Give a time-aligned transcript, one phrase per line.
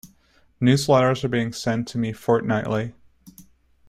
[0.59, 2.95] Newsletters are being sent to me fortnightly.